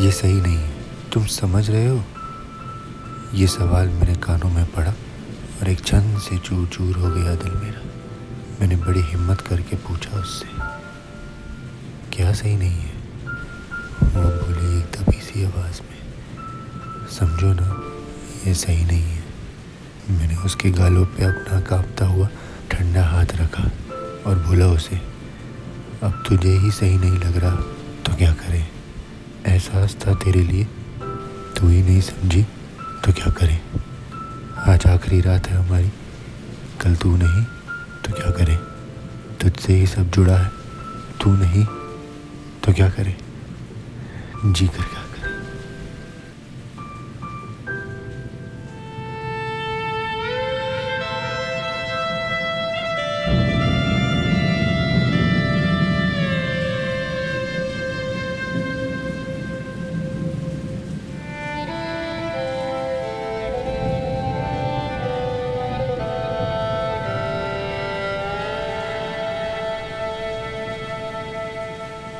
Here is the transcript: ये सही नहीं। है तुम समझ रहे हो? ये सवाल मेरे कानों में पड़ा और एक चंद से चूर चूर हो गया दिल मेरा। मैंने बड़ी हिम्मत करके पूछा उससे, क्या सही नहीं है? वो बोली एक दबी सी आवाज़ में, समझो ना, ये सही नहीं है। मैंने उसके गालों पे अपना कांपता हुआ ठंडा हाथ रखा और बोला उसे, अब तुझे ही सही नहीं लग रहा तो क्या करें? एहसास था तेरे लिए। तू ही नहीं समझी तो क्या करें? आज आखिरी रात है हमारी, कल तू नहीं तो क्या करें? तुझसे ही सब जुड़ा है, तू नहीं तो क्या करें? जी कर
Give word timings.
ये 0.00 0.10
सही 0.10 0.40
नहीं। 0.40 0.56
है 0.56 1.10
तुम 1.12 1.24
समझ 1.26 1.68
रहे 1.70 1.86
हो? 1.86 2.02
ये 3.34 3.46
सवाल 3.46 3.88
मेरे 3.88 4.14
कानों 4.16 4.50
में 4.50 4.64
पड़ा 4.66 4.90
और 4.90 5.68
एक 5.68 5.80
चंद 5.80 6.18
से 6.20 6.38
चूर 6.38 6.66
चूर 6.68 6.96
हो 6.96 7.10
गया 7.10 7.34
दिल 7.34 7.52
मेरा। 7.54 7.82
मैंने 8.60 8.76
बड़ी 8.76 9.00
हिम्मत 9.00 9.40
करके 9.40 9.76
पूछा 9.76 10.18
उससे, 10.18 10.48
क्या 12.12 12.32
सही 12.32 12.56
नहीं 12.56 12.80
है? 12.80 12.94
वो 14.04 14.22
बोली 14.22 14.78
एक 14.78 14.96
दबी 14.96 15.20
सी 15.20 15.44
आवाज़ 15.44 15.80
में, 15.82 15.98
समझो 17.10 17.52
ना, 17.52 17.68
ये 18.46 18.54
सही 18.54 18.84
नहीं 18.84 19.02
है। 19.02 19.22
मैंने 20.10 20.36
उसके 20.44 20.70
गालों 20.70 21.06
पे 21.06 21.24
अपना 21.24 21.60
कांपता 21.60 22.06
हुआ 22.06 22.28
ठंडा 22.70 23.06
हाथ 23.06 23.36
रखा 23.36 23.70
और 24.26 24.44
बोला 24.48 24.66
उसे, 24.72 25.00
अब 26.02 26.22
तुझे 26.28 26.58
ही 26.58 26.70
सही 26.72 26.98
नहीं 26.98 27.18
लग 27.18 27.36
रहा 27.36 27.56
तो 28.06 28.16
क्या 28.16 28.32
करें? 28.34 28.68
एहसास 29.60 29.96
था 29.96 30.14
तेरे 30.14 30.40
लिए। 30.40 30.64
तू 31.56 31.68
ही 31.68 31.82
नहीं 31.82 32.00
समझी 32.00 32.42
तो 33.04 33.12
क्या 33.12 33.30
करें? 33.30 33.60
आज 34.72 34.86
आखिरी 34.86 35.20
रात 35.20 35.46
है 35.46 35.56
हमारी, 35.56 35.88
कल 36.80 36.94
तू 36.96 37.16
नहीं 37.16 37.44
तो 38.04 38.12
क्या 38.12 38.30
करें? 38.30 38.56
तुझसे 39.40 39.74
ही 39.74 39.86
सब 39.86 40.10
जुड़ा 40.10 40.36
है, 40.36 40.50
तू 41.20 41.32
नहीं 41.32 41.64
तो 42.64 42.72
क्या 42.72 42.88
करें? 42.88 43.16
जी 44.46 44.66
कर 44.66 45.09